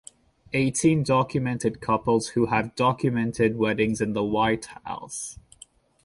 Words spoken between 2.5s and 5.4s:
had documented weddings in the White House.